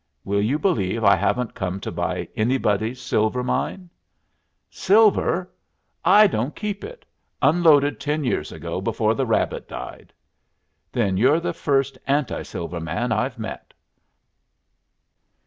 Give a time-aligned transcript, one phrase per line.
[0.25, 3.87] "Will you believe I haven't come to buy anybody's silver mine?"
[4.67, 5.51] "Silver!
[6.03, 7.05] I don't keep it.
[7.39, 10.11] Unloaded ten years ago before the rabbit died."
[10.91, 13.75] "Then you're the first anti silver man I've met."